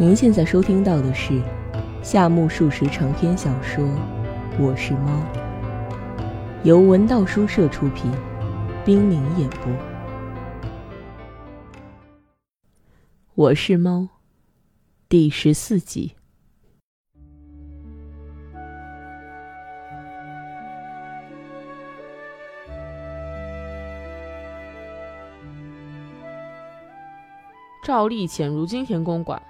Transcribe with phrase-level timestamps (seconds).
[0.00, 1.42] 您现在收听到的是
[2.04, 3.84] 夏目漱石长篇小说
[4.56, 5.10] 《我是猫》，
[6.62, 8.08] 由文道书社出品，
[8.84, 9.72] 冰凌演播。
[13.34, 14.08] 我是猫，
[15.08, 16.14] 第十四集。
[27.82, 29.42] 赵丽潜入金田公馆，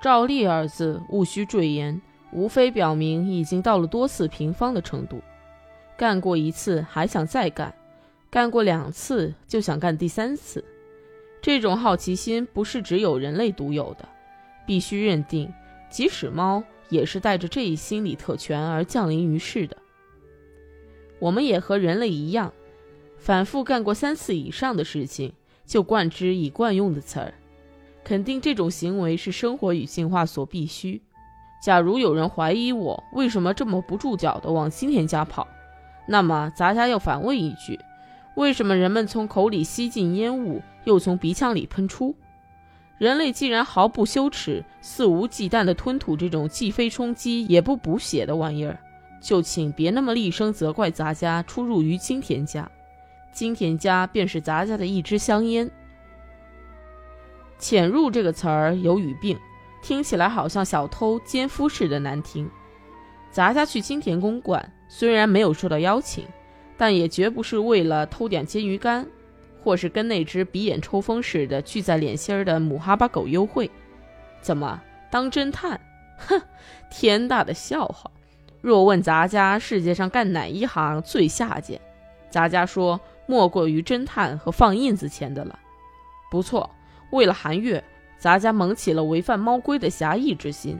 [0.00, 2.00] 赵丽二字毋需赘言，
[2.32, 5.20] 无非表明已经到了多次平方的程度。
[5.96, 7.74] 干过一次还想再干，
[8.30, 10.62] 干过两次就想干第三次。
[11.40, 14.06] 这种好奇心不是只有人类独有的，
[14.66, 15.52] 必须认定，
[15.88, 19.76] 即使猫也是带着这一心理特权而降临于世的。
[21.18, 22.52] 我们也和人类一样，
[23.16, 25.32] 反复干过三次以上的事情，
[25.64, 27.32] 就惯之以惯用的词儿。
[28.06, 31.02] 肯定这种行为是生活与进化所必须。
[31.60, 35.48] 假如有人怀疑我为什么这么不住脚的往金田家跑，
[36.06, 37.76] 那么咱家要反问一句：
[38.36, 42.14] 为什么人们从口里吸进烟雾，又从鼻腔里喷出？
[42.96, 48.78] 人类既然毫不羞耻、肆无忌惮地吞吐这种既非充饥也不补血的玩意儿，
[49.20, 52.70] 就请别那么厉声责怪咱家出入于金田家。
[53.32, 55.68] 金田家便是咱家的一支香烟。
[57.58, 59.38] 潜入这个词儿有语病，
[59.82, 62.48] 听起来好像小偷奸夫似的难听。
[63.30, 66.26] 咱家去金田公馆，虽然没有受到邀请，
[66.76, 69.06] 但也绝不是为了偷点煎鱼干，
[69.62, 73.70] 或是跟那只鼻眼抽风似的聚在脸心儿的母哈巴狗幽会。
[74.40, 75.80] 怎么当侦探？
[76.18, 76.40] 哼，
[76.90, 78.10] 天大的笑话！
[78.60, 81.80] 若问咱家世界上干哪一行最下贱，
[82.30, 85.58] 咱家说莫过于侦探和放印子钱的了。
[86.30, 86.68] 不错。
[87.16, 87.82] 为了韩月，
[88.18, 90.78] 咱家萌起了违反猫规的侠义之心，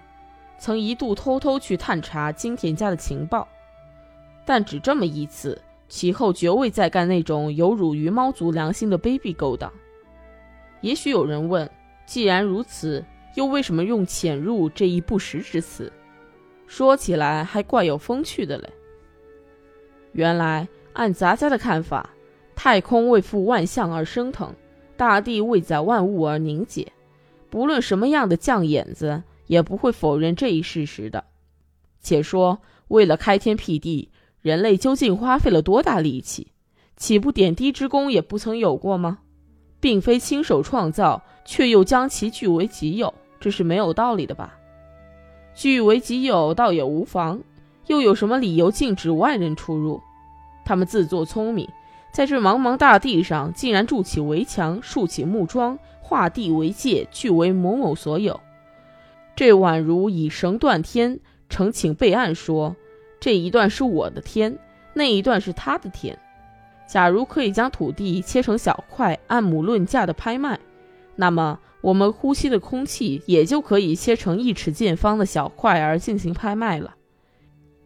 [0.58, 3.48] 曾一度偷偷去探查金田家的情报，
[4.44, 9.72] 但只这么一次，其后绝未再干那种有辱于猫族良心的卑鄙勾当。
[10.82, 11.68] 也许有人问：
[12.04, 13.04] 既然如此，
[13.34, 15.90] 又为什么用“潜入”这一不实之词？
[16.66, 18.68] 说起来还怪有风趣的嘞。
[20.12, 22.10] 原来按咱家的看法，
[22.54, 24.54] 太空为负万象而升腾。
[24.96, 26.92] 大地为载万物而凝结，
[27.50, 31.24] 不论什么样的犟眼子，也不会否认这一事实的。
[32.00, 36.48] 且说，为了开天辟地，人类究竟花费了多大力气？
[36.96, 39.18] 岂不点滴之功也不曾有过吗？
[39.80, 44.58] 并非亲手创造，却又将其据为己有，这是没有道理的吧？
[45.54, 47.40] 据为己有倒也无妨，
[47.86, 50.00] 又有什么理由禁止外人出入？
[50.64, 51.68] 他们自作聪明。
[52.16, 58.40] 在这茫茫大地上，竟然筑起围墙，竖起木桩，画地为界，据为某某所有。
[59.34, 62.74] 这宛如以绳断天，呈请备案说：
[63.20, 64.58] 这一段是我的天，
[64.94, 66.18] 那一段是他的天。
[66.88, 70.58] 假如可以将土地切成小块，按亩论价的拍卖，
[71.16, 76.94] 那么我们呼吸的空气也就可以切成一尺见方的小块而进行拍卖了。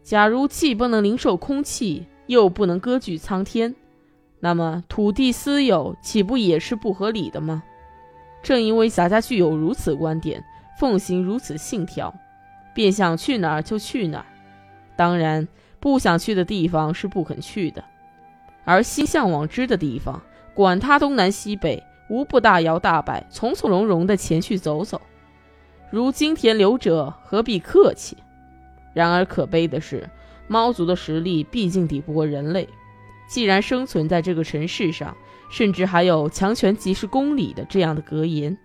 [0.03, 3.75] 假如既不能零售空气，又不能割据苍天。
[4.41, 7.63] 那么土地私有岂不也是不合理的吗？
[8.43, 10.43] 正因为洒家具有如此观点，
[10.79, 12.13] 奉行如此信条，
[12.73, 14.25] 便想去哪儿就去哪儿。
[14.95, 15.47] 当然，
[15.79, 17.83] 不想去的地方是不肯去的，
[18.65, 20.19] 而心向往之的地方，
[20.55, 24.99] 管他东南西北，无不大摇大摆、从从容容地前去走走。
[25.91, 28.17] 如金田流者，何必客气？
[28.93, 30.09] 然而可悲的是，
[30.47, 32.67] 猫族的实力毕竟抵不过人类。
[33.31, 35.15] 既然生存在这个城市上，
[35.49, 38.57] 甚至还有强权即是公理的这样的格言，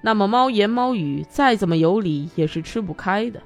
[0.00, 3.42] 那么猫言猫语再怎么有理也是吃不开的。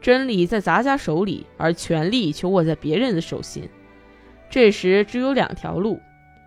[0.00, 3.68] 真理在咱家手里，而权力却握在别人的手心。
[4.48, 6.00] 这时只有两条路：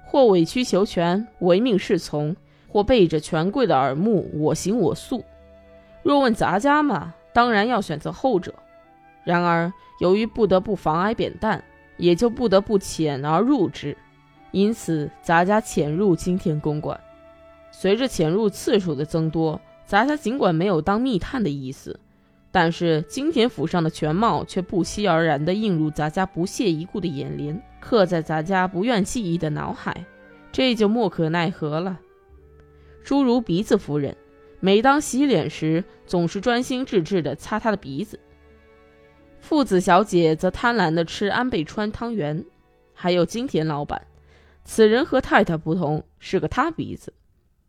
[0.08, 2.34] 或委曲求全，唯命是从；
[2.68, 5.24] 或背着权贵的耳目，我行我素。
[6.02, 8.56] 若问咱家嘛，当然要选择后者。
[9.24, 11.64] 然而由于不得不防挨扁担。
[12.00, 13.96] 也就不得不潜而入之，
[14.50, 17.00] 因此咱家潜入金田公馆。
[17.70, 22.00] 随着潜入次数的增多，咱家尽管没有当密探的意思，
[22.52, 30.06] 但是金田府上的全貌却不期而然地映入咱家不屑一顾的眼帘，刻在咱家不愿记忆的脑海，
[30.52, 32.00] 这就莫可奈何了。
[33.04, 34.16] 诸如鼻子夫人，
[34.60, 38.20] 每当洗脸时，总是专心致志地擦她的鼻子。
[39.40, 42.44] 父子小姐则贪婪地吃安倍川汤圆，
[42.94, 44.00] 还有金田老板，
[44.64, 47.14] 此人和太太不同，是个塌鼻子，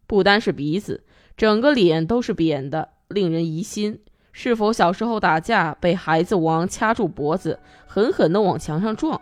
[0.07, 1.03] 不单是鼻子，
[1.37, 3.99] 整个脸都是扁的，令人疑心。
[4.33, 9.21] 是否小时候打架被孩子王掐住脖子，狠狠地往墙上撞，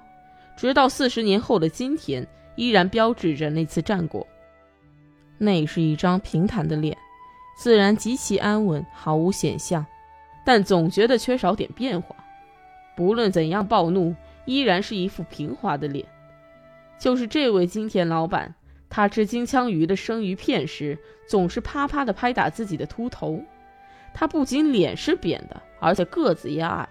[0.56, 4.26] 直到四十年后的今天，依然标志着那次战果？
[5.38, 6.96] 那是一张平坦的脸，
[7.56, 9.84] 自然极其安稳，毫无显象，
[10.44, 12.14] 但总觉得缺少点变化。
[12.98, 14.12] 不论怎样暴怒，
[14.44, 16.04] 依然是一副平滑的脸。
[16.98, 18.52] 就是这位金田老板，
[18.90, 20.98] 他吃金枪鱼的生鱼片时，
[21.28, 23.40] 总是啪啪地拍打自己的秃头。
[24.12, 26.88] 他不仅脸是扁的，而且个子也矮。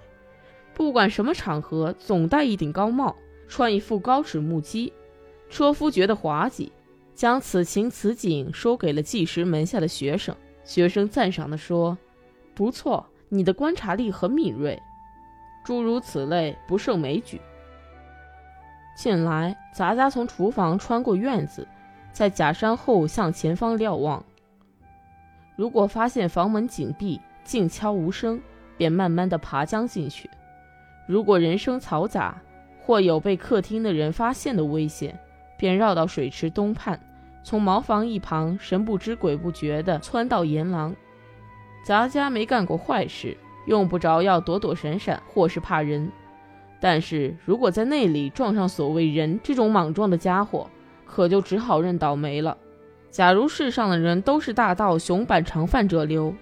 [0.74, 3.13] 不管什么场合，总戴一顶高帽，
[3.50, 4.94] 穿一副高尺木屐。
[5.50, 6.71] 车夫觉得滑稽，
[7.13, 10.33] 将此情此景说给了纪实门下的学生。
[10.63, 11.98] 学生赞赏地说
[12.56, 14.81] ：“不错，你的观察力很敏锐。”
[15.68, 17.42] 诸如此类不胜枚举。
[18.96, 21.68] 近来，杂家从厨房穿过院子，
[22.14, 24.24] 在假山后向前方瞭望。
[25.58, 28.42] 如果发现房门紧闭、静悄无声，
[28.78, 30.30] 便慢慢的爬将进去；
[31.06, 32.38] 如果人声嘈杂，
[32.86, 35.19] 或有被客厅的人发现的危险，
[35.58, 36.98] 便绕到水池东畔，
[37.44, 40.96] 从茅房一旁神不知鬼不觉地窜到沿廊。
[41.84, 43.36] 杂家没干过坏事，
[43.68, 46.12] 用不着要躲躲闪闪，或是怕人。
[46.80, 50.68] 但是如果在那里撞上所谓人这种莽撞的家伙，
[51.06, 52.58] 可就只好认倒霉了。
[53.10, 56.34] 假如世上的人都是大道雄板长饭者流，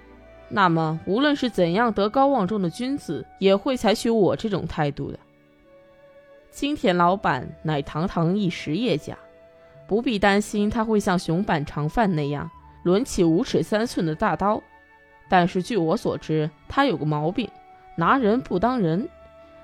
[0.50, 5.20] 那么无论是怎样德高望重的君子，也会采取我这种态度的。
[6.52, 9.18] 金田老板乃堂堂一实业家，
[9.88, 12.50] 不必担心他会像熊板长饭那样
[12.84, 14.62] 抡起五尺三寸的大刀。
[15.28, 17.50] 但是据我所知，他有个毛病，
[17.96, 19.10] 拿人不当人。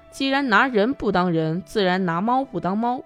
[0.09, 3.03] 既然拿人不当人，自然拿猫不当猫。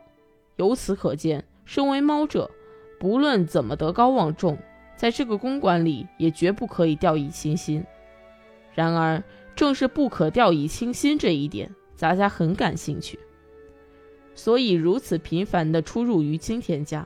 [0.56, 2.50] 由此可见，身为猫者。
[2.98, 4.58] 不论怎么德高望重，
[4.96, 7.84] 在这个公馆里也绝不可以掉以轻心。
[8.74, 9.22] 然而，
[9.56, 13.20] 正是不可掉以轻心这一点，咱家很感兴趣，
[14.34, 17.06] 所以如此频繁地出入于金田家，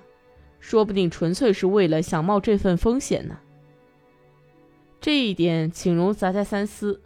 [0.59, 3.37] 说不定纯粹是为了想冒这份风险呢。
[5.01, 7.01] 这一点，请容杂家三思，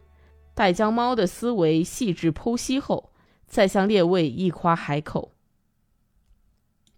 [0.56, 3.12] 待将猫的思维细致剖析后，
[3.45, 5.31] 再向列位一夸海口。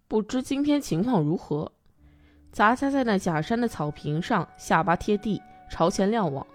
[0.08, 1.72] 不知今天情况如何？
[2.50, 6.46] 杂家在那假山的草坪上，下巴贴地，朝前瞭望，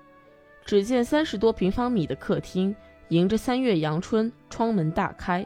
[0.66, 2.76] 只见三十多平方米的客厅，
[3.10, 5.46] 迎着三月阳春，窗门大开。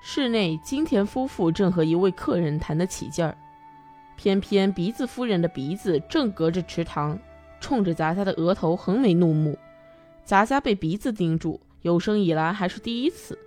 [0.00, 3.36] 室内，金田夫妇正和一位客人谈得起劲儿，
[4.16, 7.18] 偏偏鼻子夫人的鼻子正隔着池塘，
[7.62, 9.56] 冲着杂家的额头横眉怒目。
[10.22, 13.38] 杂家被鼻子盯住，有生以来还是第一次。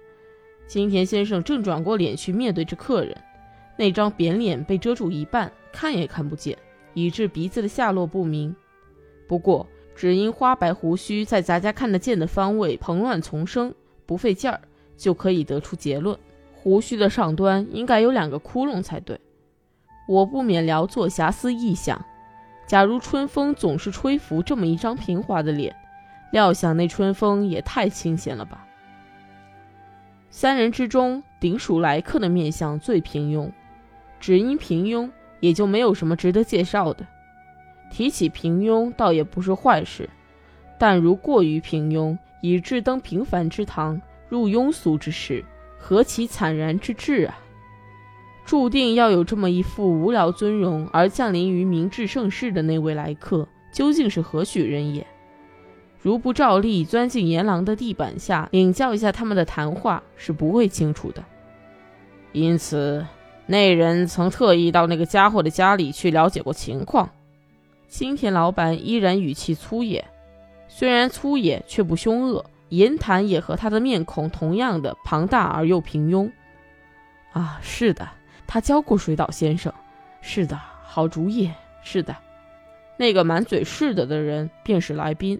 [0.65, 3.15] 金田先生正转过脸去面对着客人，
[3.77, 5.51] 那张扁脸被遮住一半。
[5.71, 6.57] 看也看不见，
[6.93, 8.55] 以致鼻子的下落不明。
[9.27, 13.73] 不过，只因花白胡须在咱家看得见的方位蓬乱丛生，
[14.05, 14.61] 不费劲儿
[14.95, 16.17] 就可以得出结论：
[16.53, 19.19] 胡须的上端应该有两个窟窿才对。
[20.07, 22.03] 我不免聊作遐思异想：
[22.65, 25.75] 假如春风总是吹拂这么一张平滑的脸，
[26.31, 28.65] 料想那春风也太清闲了吧？
[30.29, 33.49] 三人之中，顶属来客的面相最平庸，
[34.19, 35.09] 只因平庸。
[35.41, 37.05] 也就没有什么值得介绍的。
[37.91, 40.09] 提起平庸，倒也不是坏事，
[40.79, 45.45] 但如过于平庸，以致登平凡之堂，入庸俗之室，
[45.77, 47.37] 何其惨然之至啊！
[48.45, 55.05] 注定要有这么一副无聊尊容而降临于明治盛世的那位来客，究竟是何许人也？
[55.99, 61.23] 如不照例钻进阎廊的地板下领教一下他们的谈话，是不会清楚的。
[62.31, 63.05] 因此。
[63.47, 67.07] 那人曾特意到那个家伙的家里去了解过情况。
[67.87, 70.03] 新田老板依然语气粗野，
[70.67, 76.31] 虽然粗野却不凶恶，言谈也和他的面孔同样的庞大而又平庸。
[77.33, 78.09] 啊，是的，
[78.47, 79.73] 他教过水岛先生。
[80.21, 81.51] 是的，好主意。
[81.83, 82.15] 是的，
[82.97, 85.39] 那个满嘴是的的人便是来宾，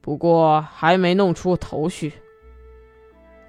[0.00, 2.12] 不过还没弄出头绪。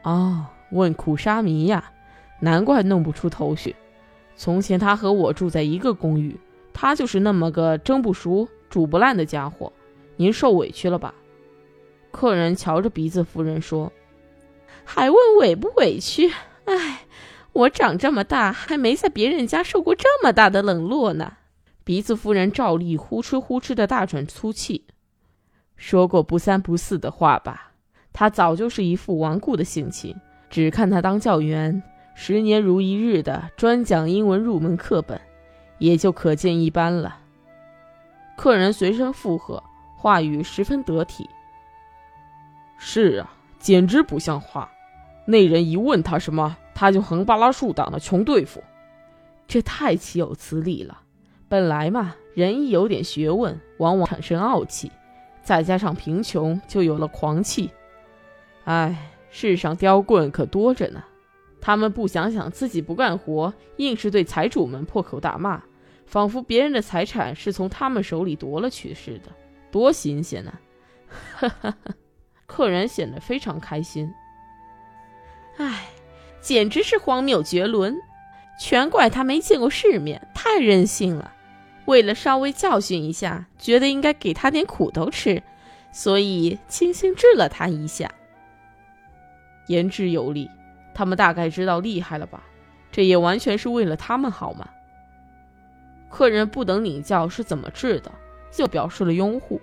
[0.03, 1.91] 哦，问苦沙弥呀。
[2.39, 3.75] 难怪弄不出头绪。
[4.36, 6.39] 从前他和我住在一个公寓，
[6.74, 9.72] 他就是那么个蒸不熟、煮不烂的家伙。
[10.15, 11.13] 您受委屈了吧？
[12.10, 13.93] 客人瞧着鼻子夫人说
[14.84, 16.31] ：“还问委不委屈？
[16.65, 17.05] 哎，
[17.53, 21.38] 我长这么大还没在别人家受过这么大的冷落呢。”
[21.84, 24.86] 鼻子夫人照例呼哧呼哧的大喘粗气，
[25.75, 27.72] 说过不三不四的话吧？
[28.13, 30.15] 他早就是一副顽固的性情，
[30.50, 31.81] 只看他当教员。
[32.13, 35.20] 十年如一日的专讲英文入门课本，
[35.79, 37.17] 也就可见一斑了。
[38.36, 39.63] 客人随声附和，
[39.98, 41.27] 话语十分得体。
[42.77, 44.70] 是啊，简直不像话。
[45.25, 48.63] 那人一问他什么，他就横扒拉竖挡的穷对付，
[49.47, 51.01] 这太岂有此理了。
[51.47, 54.91] 本来嘛，人一有点学问，往往产生傲气，
[55.43, 57.71] 再加上贫穷，就有了狂气。
[58.63, 61.03] 哎，世上刁棍可多着呢。
[61.59, 65.61] 他们不想想自己不干活，硬是对财主们破口大骂，
[66.07, 69.31] 仿佛别人的财产是从他们手里夺了去似的，
[69.69, 70.53] 多新鲜呢！
[71.35, 71.93] 哈哈哈，
[72.47, 74.11] 客人显得非常开心。
[75.57, 75.89] 哎，
[76.41, 77.95] 简直是荒谬绝伦，
[78.60, 81.31] 全怪他没见过世面，太任性了。
[81.86, 85.41] 为了稍微教训一下，觉得应该给他点苦头吃，
[85.91, 88.12] 所以轻轻治了他一下。
[89.67, 90.50] 言之有理。
[90.93, 92.43] 他们大概知道厉害了吧？
[92.91, 94.67] 这也完全是为了他们好嘛。
[96.10, 98.12] 客人不等领教是怎么治的，
[98.51, 99.62] 就表示了拥护。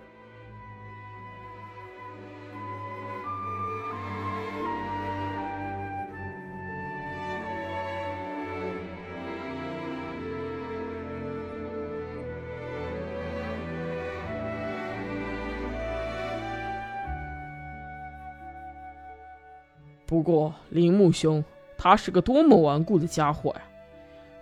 [20.19, 21.45] 不过，铃木兄，
[21.77, 23.63] 他是个多么顽固的家伙呀！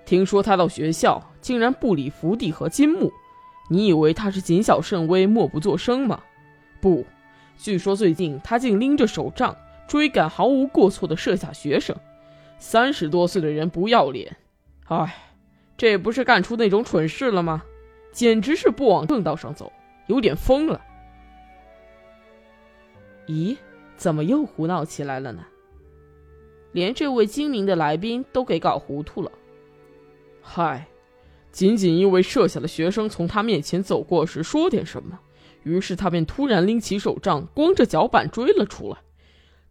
[0.07, 3.13] 听说他到学校竟然不理福地和金木，
[3.69, 6.23] 你以为他是谨小慎微、默不作声吗？
[6.81, 7.05] 不，
[7.59, 9.55] 据说最近他竟拎着手杖
[9.87, 11.95] 追赶毫无过错的舍下学生。
[12.59, 14.35] 三十多岁的人不要脸，
[14.87, 15.15] 哎，
[15.77, 17.63] 这不是干出那种蠢事了吗？
[18.13, 19.71] 简直是不往正道上走，
[20.07, 20.81] 有点疯了。
[23.27, 23.59] 咦，
[23.99, 25.45] 怎么又胡闹起来了呢？
[26.77, 29.33] 连这位精明的来宾都给搞糊涂了。
[30.43, 30.87] 嗨，
[31.51, 35.19] 仅仅因为设下的学生从他面前走过时说点什么，
[35.63, 38.99] 于是他便突然拎起手杖，光着脚板追了出来。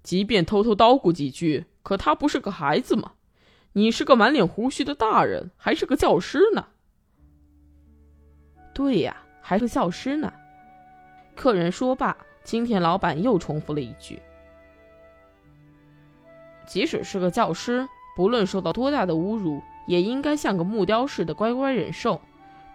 [0.02, 3.12] 即便偷偷叨咕几句，可他不是个孩子吗？
[3.74, 6.66] 你是个满脸胡须的大人，还是个教师呢？
[8.74, 10.34] 对呀，还是教师呢。
[11.36, 14.20] 客人说罢，青田老板又重复了一句。
[16.66, 22.22] 即使是个教师，不论受到多大的侮辱，也应该像个木雕似的乖乖忍受。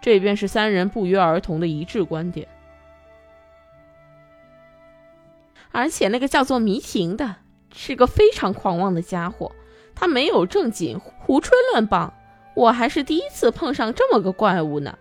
[0.01, 2.47] 这便是三人不约而同的一致观点。
[5.71, 7.35] 而且那个叫做迷婷的，
[7.73, 9.51] 是个非常狂妄的家伙，
[9.93, 12.13] 他没有正经，胡吹乱棒。
[12.55, 14.97] 我还是第一次碰上这么个怪物呢。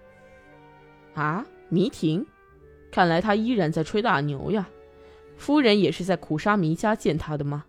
[1.14, 2.26] 啊，迷婷，
[2.92, 4.68] 看来他依然在吹大牛呀。
[5.36, 7.64] 夫人也是在苦沙弥家见他的吗？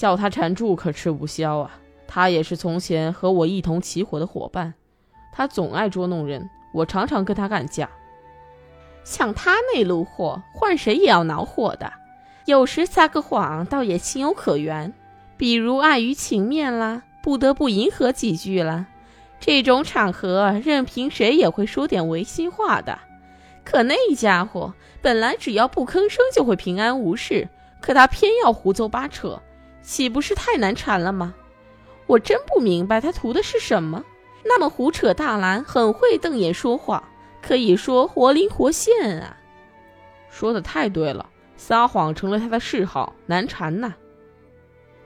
[0.00, 1.78] 叫他缠住可吃不消啊！
[2.08, 4.72] 他也是从前和我一同起火的伙伴，
[5.30, 7.90] 他总爱捉弄人，我常常跟他干架。
[9.04, 11.92] 像他那路货，换谁也要恼火的。
[12.46, 14.94] 有时撒个谎，倒也情有可原，
[15.36, 18.86] 比如碍于情面啦，不得不迎合几句啦。
[19.38, 22.98] 这种场合，任凭谁也会说点违心话的。
[23.64, 27.50] 可那家伙本来只要不吭声就会平安无事，
[27.82, 29.38] 可他偏要胡诌八扯。
[29.90, 31.34] 岂不是太难缠了吗？
[32.06, 34.04] 我真不明白他图的是什么。
[34.44, 37.02] 那么胡扯大蓝，很会瞪眼说话，
[37.42, 39.36] 可以说活灵活现啊！
[40.30, 43.92] 说的太对了，撒谎成了他的嗜好，难缠呐。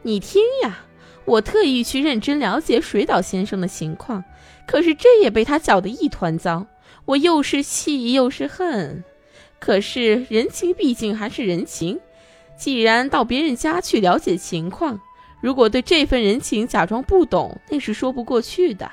[0.03, 0.85] 你听呀，
[1.25, 4.23] 我特意去认真了解水岛先生的情况，
[4.67, 6.67] 可是这也被他搅得一团糟。
[7.07, 9.03] 我又是气又是恨，
[9.59, 11.99] 可是人情毕竟还是人情。
[12.57, 15.01] 既然到别人家去了解情况，
[15.41, 18.91] 如果对这份人情假装不懂，那是说不过去的。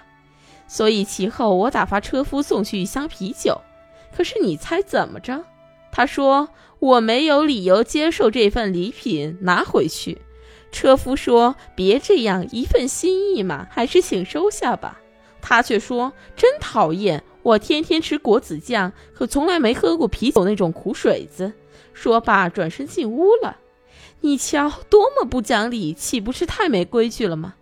[0.67, 3.59] 所以其后我打发车夫送去一箱啤酒。
[4.15, 5.43] 可是你猜怎么着？
[5.91, 6.49] 他说
[6.79, 10.21] 我没有理由接受这份礼品，拿回去。
[10.71, 14.99] 车夫说别这样，一份心意嘛，还是请收下吧。
[15.41, 21.51] 他却说真讨厌，我天天吃果子酱，可从来没喝过啤酒那种苦水子。
[21.93, 23.57] 说罢，转身进屋了。
[24.21, 27.55] 你瞧，多么不讲理，岂不是太没规矩了吗？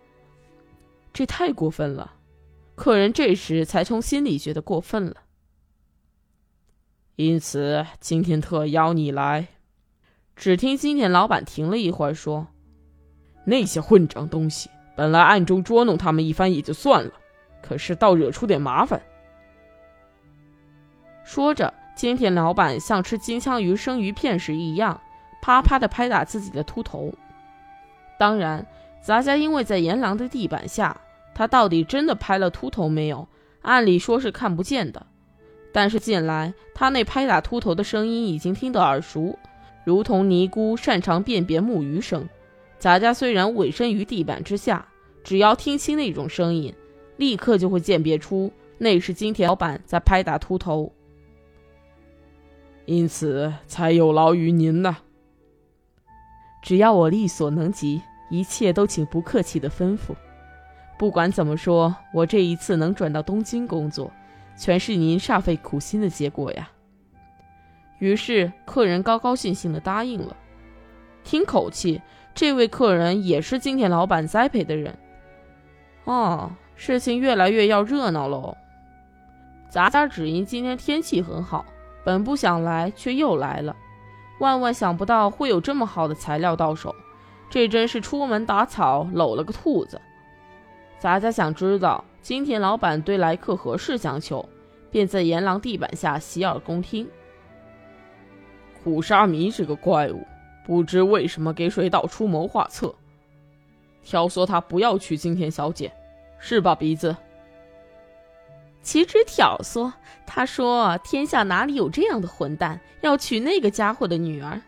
[1.14, 2.16] 这太过分了。
[2.76, 5.16] 客人这时才从心里觉得过分了。
[7.16, 9.48] 因此，今天特邀你来。
[10.36, 12.48] 只听今天老板停了一会儿，说
[13.46, 17.12] ：“那些混账东西，本来暗中捉弄他们一番也就算了，
[17.62, 19.02] 可是倒惹出点麻烦。”
[21.26, 21.74] 说着。
[22.00, 25.02] 金田老板像吃金枪鱼生鱼片时一样，
[25.42, 27.14] 啪啪地拍打自己的秃头。
[28.18, 28.66] 当然，
[29.02, 30.96] 杂家因为在阎廊的地板下，
[31.36, 33.28] 他到底真的拍了秃头没有？
[33.64, 35.06] 按理说是看不见的。
[35.74, 39.38] 但是近来他那拍打秃头的声音已经听得耳熟，
[39.84, 42.26] 如同尼姑擅长辨别木鱼声。
[42.78, 44.88] 杂家虽然委身于地板之下，
[45.22, 46.74] 只要听清那种声音，
[47.18, 50.94] 立刻就会鉴别出那是金田老板在拍打秃头。
[52.90, 54.98] 因此才有劳于您呢。
[56.64, 60.16] 只要我力所能及，一切都请不客气的吩咐。
[60.98, 64.12] 不管怎么说，我这一次能转到东京工作，
[64.58, 66.68] 全是您煞费苦心的结果呀。
[68.00, 70.36] 于是客人高高兴兴的答应了。
[71.24, 72.02] 听口气，
[72.34, 74.98] 这位客人也是金田老板栽培的人。
[76.06, 78.58] 哦，事情越来越要热闹喽。
[79.70, 81.64] 咱家只因今天天气很好。
[82.10, 83.76] 本不想来，却又来了。
[84.40, 86.96] 万万想不到会有这么好的材料到手，
[87.52, 90.02] 这真是出门打草搂了个兔子。
[90.98, 94.44] 咱家想知道金田老板对来客何事相求，
[94.90, 97.08] 便在岩廊地板下洗耳恭听。
[98.84, 100.26] 苦沙弥这个怪物，
[100.66, 102.96] 不知为什么给水岛出谋划策，
[104.02, 105.92] 挑唆他不要娶金田小姐，
[106.40, 107.16] 是吧，鼻子？
[108.82, 109.92] 岂止挑唆？
[110.26, 114.62] 他说：“天下哪里有这样的混蛋，要娶那个家伙的女儿？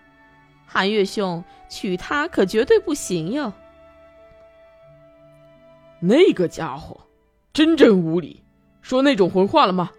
[0.65, 3.51] 韩月兄，娶她可绝对不行哟。”
[6.01, 6.99] 那个家伙，
[7.53, 8.43] 真真无礼，
[8.81, 9.91] 说那种混话了吗？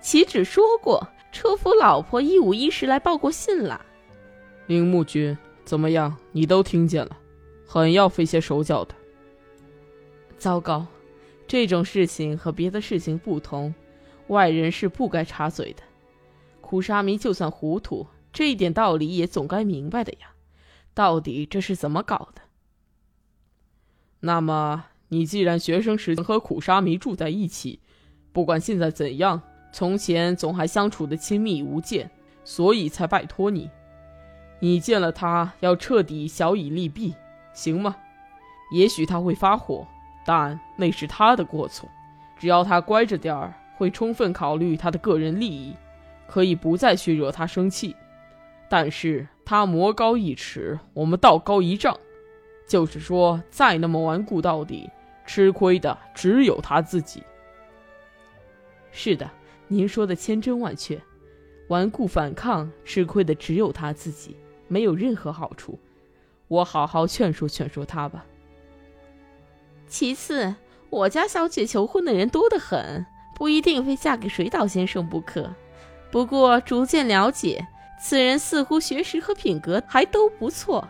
[0.00, 3.84] 岂止说过，车夫老婆一五一十来报过信了。
[4.66, 6.16] 铃木君，怎么样？
[6.32, 7.16] 你都听见了，
[7.66, 8.94] 很要费些手脚的。
[10.36, 10.86] 糟糕。
[11.50, 13.74] 这种事情和别的事情不同，
[14.28, 15.82] 外人是不该插嘴的。
[16.60, 20.28] 苦沙弥就算糊涂，这一点道理也总该明白的呀。
[20.94, 22.42] 到底这是怎么搞的？
[24.20, 27.80] 那么，你既然学生时和苦沙弥住在一起，
[28.32, 29.42] 不管现在怎样，
[29.72, 32.08] 从前总还相处的亲密无间，
[32.44, 33.68] 所以才拜托你。
[34.60, 37.12] 你见了他，要彻底小以利弊，
[37.52, 37.96] 行吗？
[38.72, 39.84] 也许他会发火。
[40.24, 41.88] 但那是他的过错，
[42.38, 45.74] 只要他乖着点儿，会充分考虑他的个人利益，
[46.26, 47.96] 可以不再去惹他生气。
[48.68, 51.98] 但是他魔高一尺，我们道高一丈，
[52.68, 54.88] 就是说再那么顽固到底，
[55.26, 57.22] 吃亏的只有他自己。
[58.92, 59.28] 是的，
[59.66, 61.00] 您说的千真万确，
[61.68, 64.36] 顽固反抗，吃亏的只有他自己，
[64.68, 65.78] 没有任何好处。
[66.46, 68.24] 我好好劝说劝说他吧。
[69.90, 70.54] 其次，
[70.88, 75.52] 我家小姐求婚的人多得很，不一定非嫁给水岛先生不可。
[76.12, 77.66] 不过逐渐了解，
[78.00, 80.88] 此人似乎学识和品格还都不错。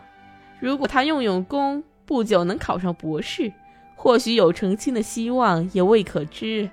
[0.61, 3.51] 如果他用用功，不久能考上博士，
[3.97, 6.69] 或许有成亲的希望也未可知。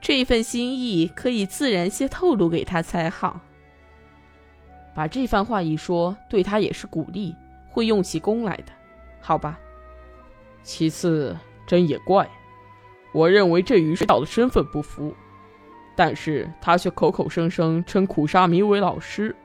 [0.00, 3.40] 这份心意可以自然些透露给他才好。
[4.92, 7.36] 把这番话一说，对他也是鼓励，
[7.68, 8.72] 会用起功来的，
[9.20, 9.56] 好吧？
[10.64, 11.36] 其次。
[11.70, 12.28] 真也怪，
[13.12, 15.14] 我认为这与水岛的身份不符，
[15.94, 19.36] 但是他却口口声声称苦沙弥为老师，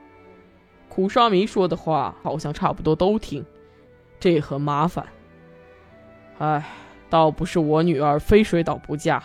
[0.88, 3.46] 苦沙弥说的话好像差不多都听，
[4.18, 5.06] 这很麻烦。
[6.38, 6.64] 唉，
[7.08, 9.22] 倒不是我女儿非水岛不嫁，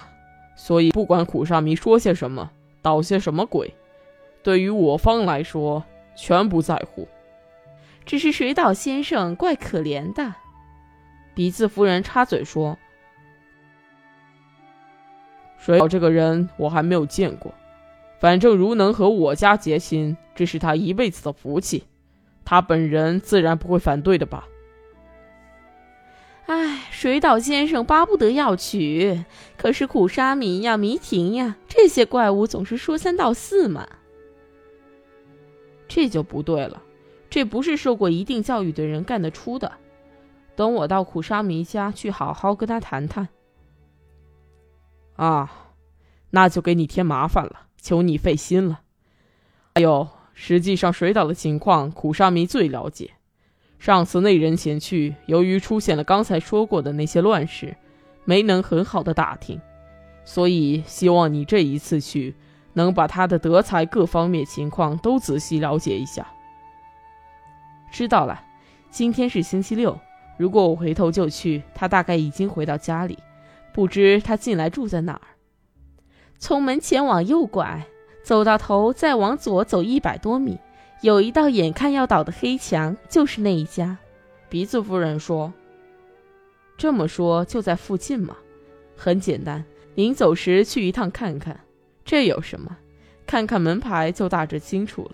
[0.55, 2.51] 所以不管苦沙弥说些什么，
[2.83, 3.73] 捣些什么鬼，
[4.43, 5.83] 对于我方来说
[6.15, 7.07] 全不在乎。
[8.05, 10.35] 只是水岛先生怪可怜的，
[11.33, 12.77] 鼻子夫人插嘴说。
[15.61, 17.53] 水岛这个人我还没有见过，
[18.19, 21.83] 反正如能和我家结亲，这是他一辈子的福气，
[22.43, 24.47] 他本人自然不会反对的吧？
[26.47, 29.23] 哎，水岛先生巴不得要娶，
[29.55, 33.87] 可是苦沙弥呀、弥亭呀，这些怪物总是说三道四嘛。
[35.87, 36.81] 这就不对了，
[37.29, 39.71] 这不是受过一定教育的人干得出的。
[40.55, 43.29] 等我到苦沙弥家去，好好跟他谈谈。
[45.21, 45.51] 啊，
[46.31, 48.81] 那就给你添麻烦了，求你费心了。
[49.75, 53.11] 还有，实际上水岛的情况，苦沙弥最了解。
[53.77, 57.77] 上次那人前去，由于出现了刚才说过的那些乱事，
[58.25, 59.61] 没能很好的打听，
[60.25, 62.33] 所以希望你这一次去，
[62.73, 66.25] 能把他的德才各方面情况都仔细了解一下。
[67.91, 68.43] 知道了，
[68.89, 69.99] 今天是星期六，
[70.39, 73.19] 如果我回头就去，他大概已经回到家里。
[73.73, 75.21] 不知他近来住在哪儿？
[76.37, 77.85] 从门前往右拐，
[78.23, 80.57] 走到头，再往左走一百多米，
[81.01, 83.97] 有一道眼看要倒的黑墙，就是那一家。
[84.49, 85.53] 鼻子夫人说
[86.77, 88.35] ：“这么说就在附近吗，
[88.97, 89.63] 很简单。
[89.95, 91.59] 临走时去一趟看看。
[92.03, 92.77] 这有什么？
[93.25, 95.11] 看看门牌就大致清楚了。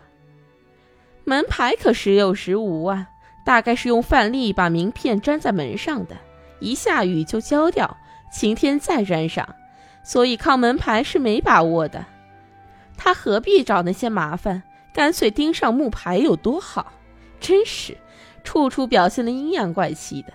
[1.24, 3.08] 门牌可时有时无啊，
[3.46, 6.16] 大概是用饭粒把名片粘在门上的，
[6.60, 7.98] 一下雨就焦掉，
[8.32, 9.56] 晴天再粘上，
[10.04, 12.06] 所以靠门牌是没把握的。
[12.98, 14.64] 他何必找那些麻烦？
[14.94, 16.92] 干脆钉上木牌有多好？
[17.40, 17.96] 真是，
[18.44, 20.34] 处处表现的阴阳怪气的，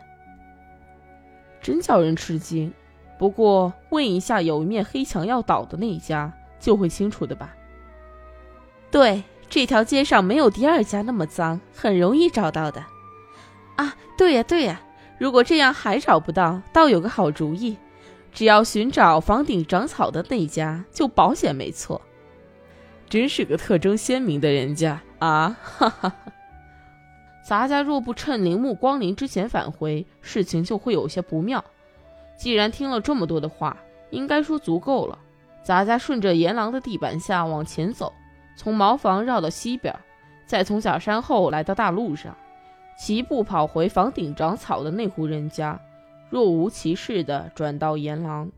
[1.61, 2.73] 真叫人吃惊。
[3.19, 7.55] 不过问一下，有一面黑墙要倒的那一家，就会清楚的吧？
[8.91, 12.85] 对，这条街上没有第二家那么脏，很容易找到的。
[13.77, 14.81] 啊，对呀对呀，
[15.19, 17.77] 如果这样还找不到，倒有个好主意，
[18.33, 22.01] 只要寻找房顶长草的那家，就保险没错。
[23.09, 25.57] 真是个特征鲜明的人家啊！
[25.63, 26.17] 哈哈哈。
[27.45, 31.63] 咱家若不趁铃木光临之前返回，事情就会有些不妙。
[32.39, 33.77] 既然听了这么多的话，
[34.11, 35.19] 应该说足够了。
[35.63, 38.13] 咱家顺着岩廊的地板下往前走，
[38.57, 39.95] 从茅房绕到西边，
[40.47, 42.35] 再从小山后来到大路上，
[42.97, 45.79] 齐步跑回房顶长草的那户人家，
[46.33, 48.51] 若无其事地转到沿廊。